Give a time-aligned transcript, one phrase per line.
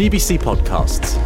[0.00, 1.18] GBC Podcasts.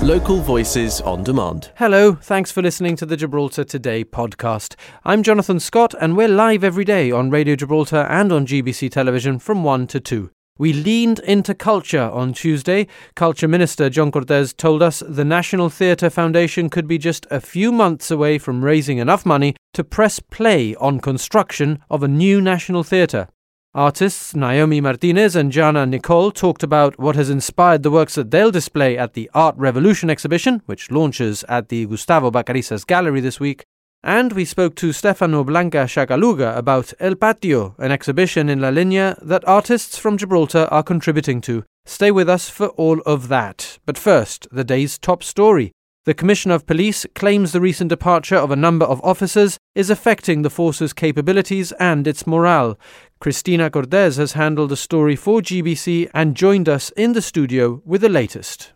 [0.00, 1.70] Local voices on demand.
[1.76, 4.76] Hello, thanks for listening to the Gibraltar Today podcast.
[5.04, 9.38] I'm Jonathan Scott, and we're live every day on Radio Gibraltar and on GBC television
[9.38, 10.30] from 1 to 2.
[10.56, 12.86] We leaned into culture on Tuesday.
[13.14, 17.72] Culture Minister John Cortes told us the National Theatre Foundation could be just a few
[17.72, 22.84] months away from raising enough money to press play on construction of a new National
[22.84, 23.28] Theatre.
[23.76, 28.52] Artists Naomi Martinez and Jana Nicole talked about what has inspired the works that they'll
[28.52, 33.64] display at the Art Revolution exhibition, which launches at the Gustavo Bacarisas Gallery this week.
[34.04, 39.18] And we spoke to Stefano Blanca Sciacaluga about El Patio, an exhibition in La Linea
[39.20, 41.64] that artists from Gibraltar are contributing to.
[41.84, 43.80] Stay with us for all of that.
[43.86, 45.72] But first, the day's top story.
[46.06, 50.42] The Commissioner of Police claims the recent departure of a number of officers is affecting
[50.42, 52.78] the force's capabilities and its morale.
[53.24, 58.02] Christina Cortes has handled the story for GBC and joined us in the studio with
[58.02, 58.74] the latest.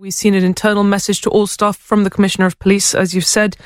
[0.00, 3.24] We've seen an internal message to all staff from the Commissioner of Police, as you've
[3.24, 3.56] said.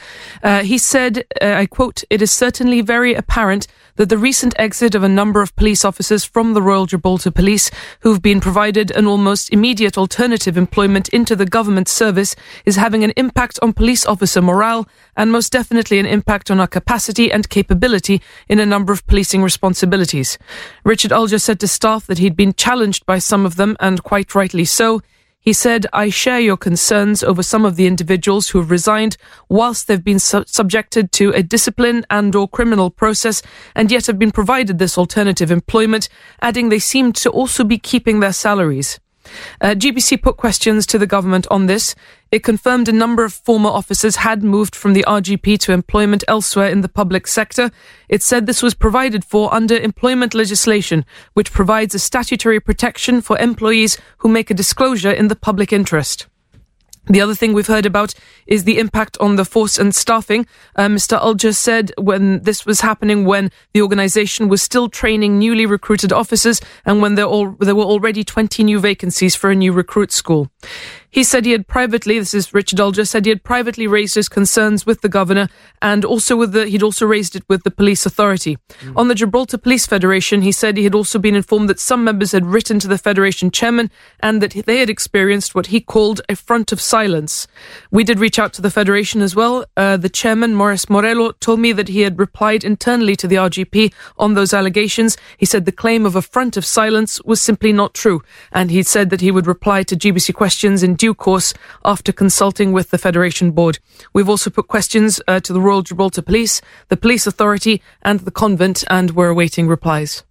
[0.43, 4.95] Uh, he said, uh, I quote, It is certainly very apparent that the recent exit
[4.95, 9.06] of a number of police officers from the Royal Gibraltar Police, who've been provided an
[9.06, 12.34] almost immediate alternative employment into the government service,
[12.65, 16.67] is having an impact on police officer morale and most definitely an impact on our
[16.67, 20.39] capacity and capability in a number of policing responsibilities.
[20.83, 24.34] Richard Alger said to staff that he'd been challenged by some of them, and quite
[24.34, 25.03] rightly so.
[25.43, 29.17] He said, I share your concerns over some of the individuals who have resigned
[29.49, 33.43] whilst they've been su- subjected to a discipline and or criminal process
[33.75, 36.09] and yet have been provided this alternative employment,
[36.41, 39.01] adding they seem to also be keeping their salaries.
[39.61, 41.95] Uh, GBC put questions to the government on this.
[42.31, 46.69] It confirmed a number of former officers had moved from the RGP to employment elsewhere
[46.69, 47.70] in the public sector.
[48.09, 53.39] It said this was provided for under employment legislation, which provides a statutory protection for
[53.39, 56.27] employees who make a disclosure in the public interest.
[57.06, 58.14] The other thing we've heard about
[58.47, 60.47] is the impact on the force and staffing.
[60.77, 61.19] Uh, Mr.
[61.19, 66.60] Alger said when this was happening, when the organisation was still training newly recruited officers
[66.84, 70.49] and when there, all, there were already 20 new vacancies for a new recruit school.
[71.12, 74.31] He said he had privately, this is Richard Alger, said he had privately raised his
[74.31, 75.50] concerns with the governor
[75.83, 78.56] and also with the, he'd also raised it with the police authority.
[78.81, 78.97] Mm.
[78.97, 82.33] On the Gibraltar Police Federation, he said he had also been informed that some members
[82.33, 83.91] had written to the Federation chairman
[84.21, 87.47] and that they had experienced what he called a front of silence.
[87.91, 89.67] We did reach out to the Federation as well.
[89.77, 93.93] Uh, the chairman, Morris Morello, told me that he had replied internally to the RGP
[94.17, 95.19] on those allegations.
[95.37, 98.22] He said the claim of a front of silence was simply not true.
[98.51, 101.53] And he said that he would reply to GBC questions in due course
[101.85, 103.81] after consulting with the Federation Board.
[104.13, 108.31] We've also put questions uh, to the Royal Gibraltar Police, the Police Authority, and the
[108.31, 110.23] convent, and we're awaiting replies.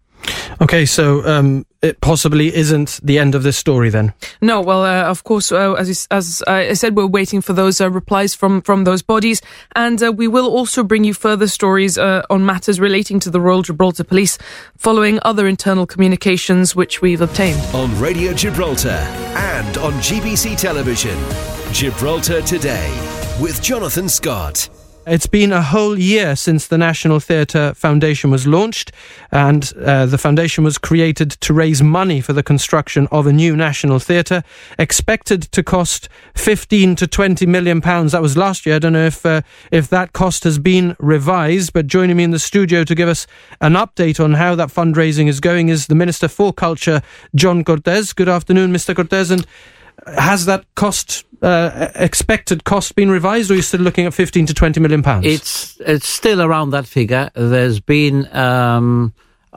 [0.62, 4.14] Okay, so um, it possibly isn't the end of this story then.
[4.40, 7.90] No, well, uh, of course, uh, as as I said, we're waiting for those uh,
[7.90, 9.42] replies from from those bodies,
[9.76, 13.42] and uh, we will also bring you further stories uh, on matters relating to the
[13.42, 14.38] Royal Gibraltar Police,
[14.78, 19.02] following other internal communications which we've obtained on Radio Gibraltar
[19.36, 21.18] and on GBC Television.
[21.74, 22.90] Gibraltar Today
[23.40, 24.70] with Jonathan Scott.
[25.08, 28.92] It's been a whole year since the National Theatre Foundation was launched,
[29.32, 33.56] and uh, the foundation was created to raise money for the construction of a new
[33.56, 34.44] national theatre,
[34.78, 38.12] expected to cost 15 to 20 million pounds.
[38.12, 38.76] That was last year.
[38.76, 39.42] I don't know if uh,
[39.72, 43.26] if that cost has been revised, but joining me in the studio to give us
[43.60, 47.02] an update on how that fundraising is going is the Minister for Culture,
[47.34, 48.14] John Cortes.
[48.14, 48.96] Good afternoon, Mr.
[48.96, 49.48] Cortes, and
[50.08, 54.46] has that cost uh, expected cost been revised, or are you still looking at 15
[54.48, 55.26] to 20 million pounds?
[55.26, 57.30] It's it's still around that figure.
[57.34, 59.14] There's been um,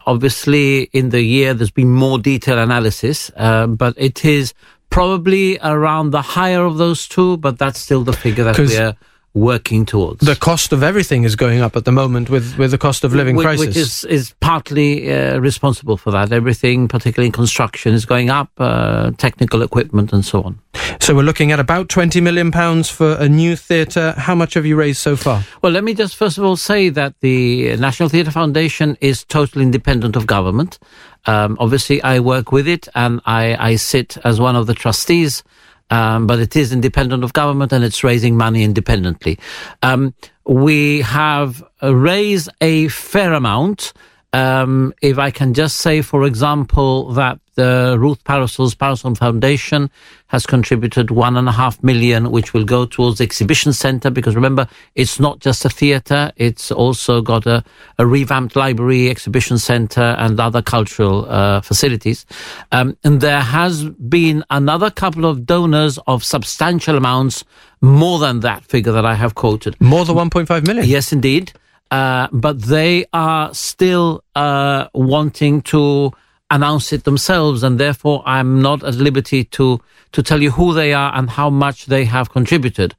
[0.06, 4.54] obviously in the year there's been more detailed analysis, uh, but it is
[4.90, 7.36] probably around the higher of those two.
[7.36, 8.96] But that's still the figure that we're
[9.34, 10.24] working towards.
[10.24, 13.14] The cost of everything is going up at the moment with, with the cost of
[13.14, 13.66] living which, crisis.
[13.66, 16.32] Which is, is partly uh, responsible for that.
[16.32, 20.60] Everything, particularly in construction, is going up, uh, technical equipment and so on.
[21.00, 24.12] So we're looking at about £20 million for a new theatre.
[24.16, 25.42] How much have you raised so far?
[25.62, 29.64] Well, let me just first of all say that the National Theatre Foundation is totally
[29.64, 30.78] independent of government.
[31.26, 35.42] Um, obviously, I work with it and I, I sit as one of the trustees
[35.90, 39.38] um, but it is independent of government and it's raising money independently.
[39.82, 40.14] Um,
[40.46, 43.92] we have raised a fair amount.
[44.32, 49.90] Um, if I can just say, for example, that the Ruth Parasol's Parasol Foundation
[50.28, 54.10] has contributed one and a half million, which will go towards the exhibition center.
[54.10, 57.64] Because remember, it's not just a theater; it's also got a,
[57.98, 62.26] a revamped library, exhibition center, and other cultural uh, facilities.
[62.72, 67.44] Um, and there has been another couple of donors of substantial amounts,
[67.80, 69.80] more than that figure that I have quoted.
[69.80, 70.86] More than 1.5 million.
[70.86, 71.52] Yes, indeed.
[71.90, 76.12] Uh, but they are still uh, wanting to
[76.50, 79.80] announce it themselves, and therefore I'm not at liberty to
[80.12, 82.94] to tell you who they are and how much they have contributed.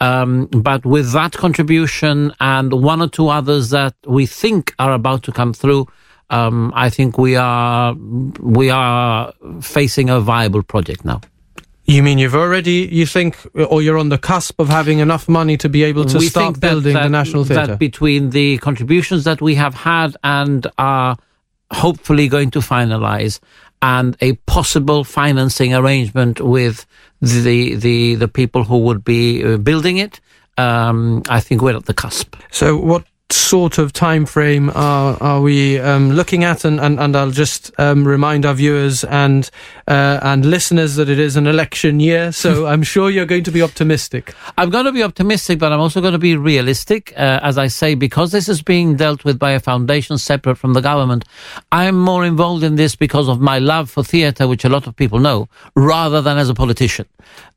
[0.00, 5.22] Um, but with that contribution and one or two others that we think are about
[5.24, 5.86] to come through,
[6.30, 7.94] um, I think we are
[8.40, 11.20] we are facing a viable project now.
[11.88, 15.56] You mean you've already, you think, or you're on the cusp of having enough money
[15.58, 17.66] to be able to we start think that- building that, the National Theatre?
[17.68, 21.16] That between the contributions that we have had and are
[21.72, 23.40] hopefully going to finalize,
[23.82, 26.86] and a possible financing arrangement with
[27.20, 30.20] the the the people who would be uh, building it,
[30.58, 32.36] um, I think we're at the cusp.
[32.50, 36.64] So, what sort of time frame are are we um, looking at?
[36.64, 39.50] And, and, and I'll just um, remind our viewers and
[39.88, 43.50] uh, and listeners that it is an election year, so I'm sure you're going to
[43.50, 44.34] be optimistic.
[44.58, 47.12] I'm going to be optimistic, but I'm also going to be realistic.
[47.16, 50.72] Uh, as I say, because this is being dealt with by a foundation separate from
[50.72, 51.24] the government,
[51.72, 54.96] I'm more involved in this because of my love for theatre, which a lot of
[54.96, 57.06] people know, rather than as a politician.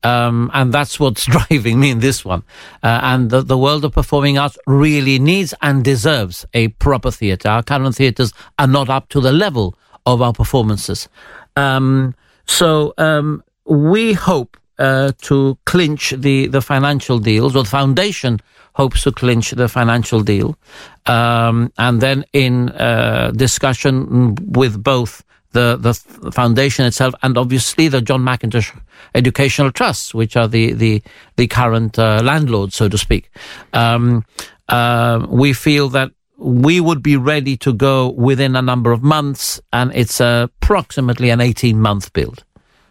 [0.02, 2.42] Um, and that's what's driving me in this one.
[2.82, 7.48] Uh, and the, the world of performing arts really needs and deserves a proper theatre.
[7.48, 11.08] Our current theatres are not up to the level of our performances.
[11.56, 12.14] Um,
[12.46, 18.40] so um, we hope uh, to clinch the, the financial deals, or the foundation
[18.74, 20.56] hopes to clinch the financial deal.
[21.06, 25.94] Um, and then in uh, discussion with both the, the
[26.30, 28.76] foundation itself and obviously the John Mackintosh
[29.14, 31.02] Educational Trusts, which are the, the,
[31.36, 33.30] the current uh, landlords, so to speak.
[33.72, 34.24] Um,
[34.68, 39.60] uh, we feel that we would be ready to go within a number of months,
[39.72, 42.44] and it's approximately an 18 month build.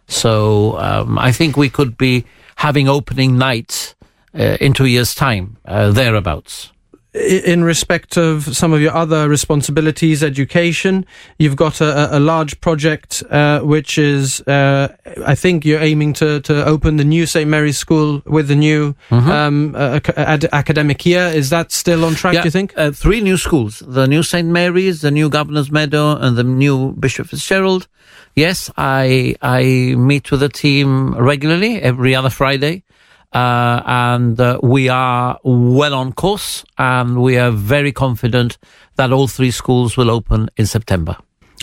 [0.06, 2.24] So um, I think we could be
[2.56, 3.94] having opening night
[4.34, 6.72] uh, in two years' time, uh, thereabouts.
[7.12, 11.04] In respect of some of your other responsibilities, education,
[11.40, 14.94] you've got a, a- large project uh, which is, uh,
[15.26, 17.50] I think you're aiming to, to open the new St.
[17.50, 21.22] Mary's School with the new um, uh, ad- academic year.
[21.26, 22.72] Is that still on track, do you think?
[22.76, 24.46] Uh, three new schools the new St.
[24.46, 27.88] Mary's, the new Governor's Meadow, and the new Bishop Fitzgerald.
[28.36, 32.84] Yes, I, I meet with the team regularly every other Friday.
[33.32, 38.58] Uh, and uh, we are well on course, and we are very confident
[38.96, 41.16] that all three schools will open in September.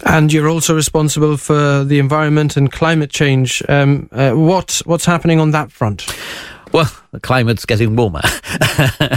[0.06, 3.64] And you're also responsible for the environment and climate change.
[3.68, 6.06] Um, uh, what what's happening on that front?
[6.72, 8.22] Well, the climate's getting warmer.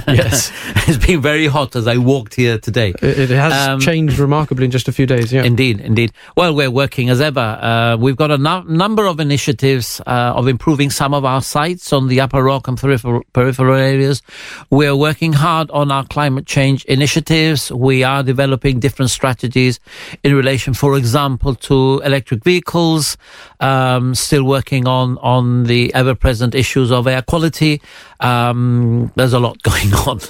[0.07, 0.51] Yes.
[0.89, 2.93] it's been very hot as I walked here today.
[3.03, 5.33] It, it has Um, changed remarkably in just a few days.
[5.33, 5.45] Yeah.
[5.45, 6.13] Indeed, indeed.
[6.37, 7.41] Well, we're working as ever.
[7.41, 11.93] Uh, we've got a nu- number of initiatives uh, of improving some of our sites
[11.93, 14.23] on the Upper Rock and peripheral, peripheral areas.
[14.71, 17.71] We're working hard on our climate change initiatives.
[17.71, 19.79] We are developing different strategies
[20.25, 23.17] in relation, for example, to electric vehicles.
[23.61, 27.80] Um, still working on on the ever-present issues of air quality.
[28.21, 30.21] Um, there's a lot going on.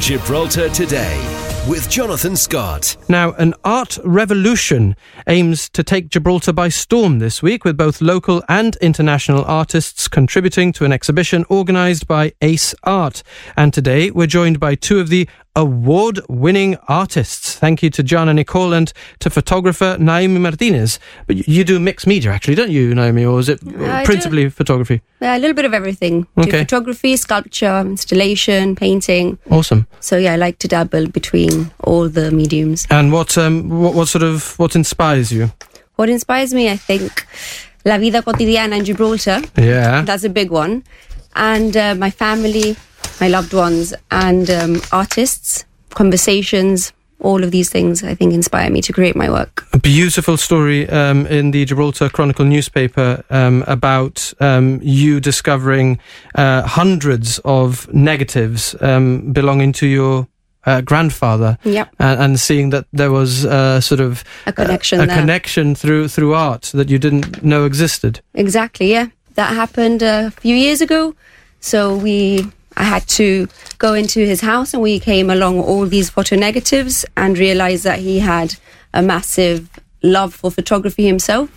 [0.00, 1.34] Gibraltar Today
[1.68, 2.96] with Jonathan Scott.
[3.08, 4.96] Now, an art revolution
[5.26, 10.72] aims to take Gibraltar by storm this week, with both local and international artists contributing
[10.74, 13.22] to an exhibition organised by Ace Art.
[13.56, 17.54] And today we're joined by two of the award winning artists.
[17.54, 20.98] Thank you to Jana Nicole and to photographer Naomi Martinez.
[21.26, 23.24] But you- do mixed media, actually, don't you, Naomi?
[23.24, 25.00] Or is it I principally photography?
[25.20, 26.26] Yeah, a little bit of everything.
[26.36, 29.38] Do photography, sculpture, installation, painting.
[29.50, 29.86] Awesome.
[30.00, 32.86] So yeah, I like to dabble between all the mediums.
[32.90, 35.50] And what, um, what, what sort of, what inspires you?
[35.96, 37.26] What inspires me, I think,
[37.86, 39.40] La vida cotidiana in Gibraltar.
[39.56, 40.02] Yeah.
[40.02, 40.82] That's a big one.
[41.36, 42.76] And uh, my family,
[43.20, 48.82] my loved ones, and um, artists, conversations, all of these things I think inspire me
[48.82, 49.66] to create my work.
[49.72, 55.98] a beautiful story um, in the Gibraltar Chronicle newspaper um, about um, you discovering
[56.34, 60.28] uh, hundreds of negatives um, belonging to your
[60.66, 61.58] uh, grandfather.
[61.64, 61.94] Yep.
[61.98, 65.16] And, and seeing that there was uh, sort of A connection a there.
[65.16, 68.20] connection through through art that you didn't know existed.
[68.34, 69.08] Exactly, yeah.
[69.34, 71.14] That happened a few years ago.
[71.60, 76.10] So we I had to go into his house and we came along all these
[76.10, 78.56] photo negatives and realized that he had
[78.92, 79.68] a massive
[80.02, 81.50] love for photography himself.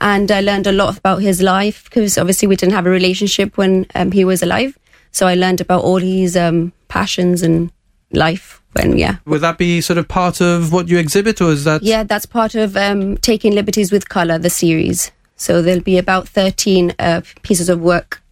[0.00, 3.56] And I learned a lot about his life because obviously we didn't have a relationship
[3.56, 4.78] when um, he was alive.
[5.10, 7.72] So I learned about all his um, passions and
[8.12, 9.16] life when, yeah.
[9.24, 11.82] Would that be sort of part of what you exhibit, or is that?
[11.82, 15.10] Yeah, that's part of um, Taking Liberties with Colour, the series.
[15.36, 18.22] So there'll be about 13 uh, pieces of work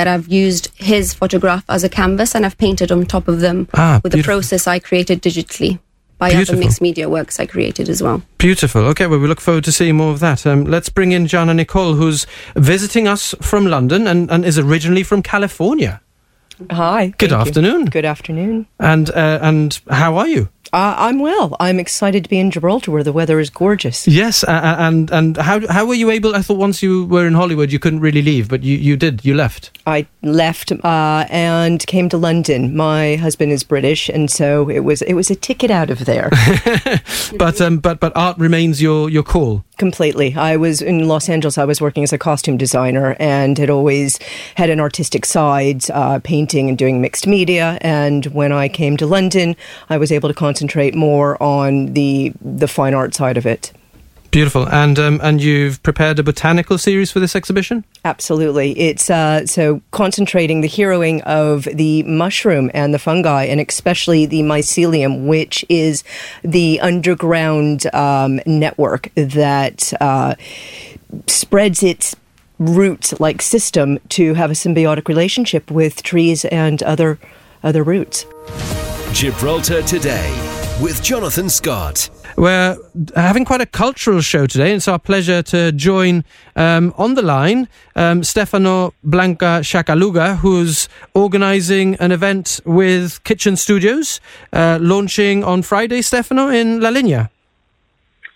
[0.00, 3.68] that I've used his photograph as a canvas and I've painted on top of them
[3.74, 5.78] Ah, with the process I created digitally
[6.16, 6.54] by Beautiful.
[6.54, 8.22] other mixed media works I created as well.
[8.38, 8.80] Beautiful.
[8.92, 10.46] Okay, well, we look forward to seeing more of that.
[10.46, 12.26] Um, let's bring in Jana Nicole, who's
[12.56, 16.00] visiting us from London and, and is originally from California.
[16.70, 17.08] Hi.
[17.18, 17.48] Good thank you.
[17.48, 17.84] afternoon.
[17.86, 18.66] Good afternoon.
[18.78, 20.48] And uh, and how are you?
[20.72, 21.56] Uh, I'm well.
[21.58, 24.06] I'm excited to be in Gibraltar where the weather is gorgeous.
[24.06, 26.34] Yes, uh, uh, and and how how were you able?
[26.36, 29.24] I thought once you were in Hollywood, you couldn't really leave, but you, you did.
[29.24, 29.76] You left.
[29.86, 32.76] I left uh, and came to London.
[32.76, 36.30] My husband is British, and so it was it was a ticket out of there
[37.36, 39.64] But um, but but art remains your your call.
[39.78, 40.34] completely.
[40.36, 41.56] I was in Los Angeles.
[41.58, 44.18] I was working as a costume designer and had always
[44.56, 47.78] had an artistic side, uh, painting and doing mixed media.
[47.80, 49.56] And when I came to London,
[49.88, 50.59] I was able to concentrate
[50.94, 53.72] more on the the fine art side of it.
[54.30, 54.68] Beautiful.
[54.68, 57.84] And um, and you've prepared a botanical series for this exhibition.
[58.04, 58.78] Absolutely.
[58.78, 64.42] It's uh, so concentrating the heroing of the mushroom and the fungi, and especially the
[64.42, 66.04] mycelium, which is
[66.42, 70.36] the underground um, network that uh,
[71.26, 72.14] spreads its
[72.60, 77.18] roots like system to have a symbiotic relationship with trees and other
[77.64, 78.26] other roots.
[79.12, 80.30] Gibraltar Today
[80.80, 82.08] with Jonathan Scott.
[82.36, 82.76] We're
[83.16, 86.24] having quite a cultural show today, and it's our pleasure to join
[86.56, 94.20] um, on the line um, Stefano Blanca Sciacaluga, who's organising an event with Kitchen Studios,
[94.52, 97.30] uh, launching on Friday, Stefano, in La Linea.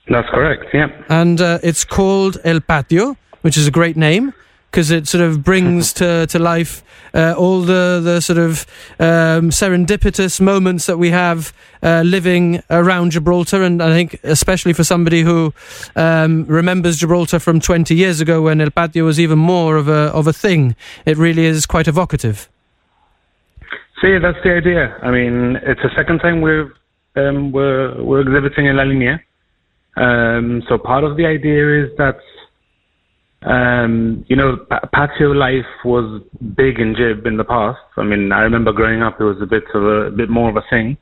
[0.08, 0.66] That's correct.
[0.74, 0.88] Yeah.
[1.08, 4.34] And uh, it's called El Patio, which is a great name
[4.74, 6.82] because it sort of brings to, to life
[7.14, 8.66] uh, all the, the sort of
[8.98, 13.62] um, serendipitous moments that we have uh, living around Gibraltar.
[13.62, 15.54] And I think, especially for somebody who
[15.94, 20.10] um, remembers Gibraltar from 20 years ago when El Patio was even more of a,
[20.12, 20.74] of a thing,
[21.06, 22.48] it really is quite evocative.
[24.02, 24.98] See, that's the idea.
[25.02, 26.72] I mean, it's the second time we're
[27.14, 29.22] um, we're we're exhibiting in La Linea.
[29.96, 32.18] Um, so part of the idea is that
[33.44, 34.56] um, you know
[34.92, 36.22] patio life was
[36.54, 37.80] big in Gib in the past.
[37.96, 40.50] I mean, I remember growing up, it was a bit of a, a bit more
[40.50, 40.96] of a thing.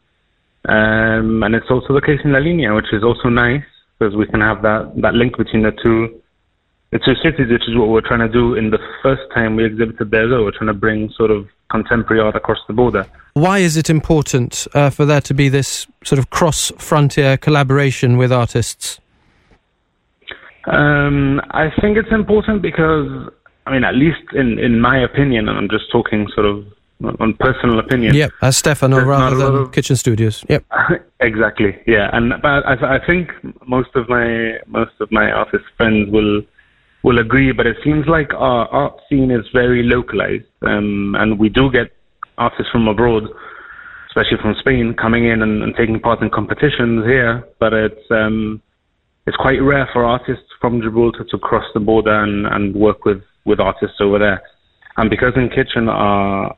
[0.69, 3.65] Um, and it's also the case in La Linea, which is also nice
[3.99, 6.21] because we can have that that link between the two
[6.91, 9.65] the two cities, which is what we're trying to do in the first time we
[9.65, 10.29] exhibited there.
[10.29, 13.07] Though we're trying to bring sort of contemporary art across the border.
[13.35, 18.19] Why is it important uh, for there to be this sort of cross frontier collaboration
[18.19, 19.01] with artists?
[20.67, 23.31] Um, I think it's important because,
[23.67, 26.65] I mean, at least in, in my opinion, and I'm just talking sort of
[27.21, 28.15] on personal opinion.
[28.15, 30.45] Yep, as Stefano rather than of- Kitchen Studios.
[30.49, 30.65] Yep.
[31.21, 31.79] exactly.
[31.87, 33.31] Yeah, and but I, I think
[33.67, 36.43] most of my most of my artist friends will
[37.03, 37.53] will agree.
[37.53, 41.91] But it seems like our art scene is very localized, um, and we do get
[42.39, 43.25] artists from abroad,
[44.09, 47.47] especially from Spain, coming in and, and taking part in competitions here.
[47.59, 48.63] But it's um,
[49.27, 53.23] it's quite rare for artists from Gibraltar to cross the border and, and work with,
[53.45, 54.43] with artists over there.
[54.97, 56.57] And because in Kitchen our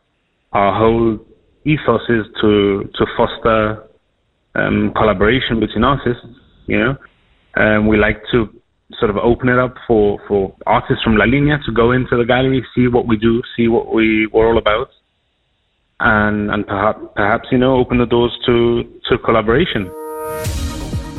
[0.52, 1.18] our whole
[1.64, 3.85] ethos is to to foster
[4.54, 6.25] um, collaboration between artists,
[6.66, 6.97] you know,
[7.56, 8.49] um, we like to
[8.99, 12.25] sort of open it up for, for artists from La Linea to go into the
[12.25, 14.88] gallery, see what we do, see what we we're all about,
[16.00, 19.90] and and perhaps perhaps you know open the doors to to collaboration.